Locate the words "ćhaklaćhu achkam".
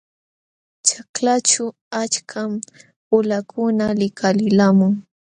0.87-2.51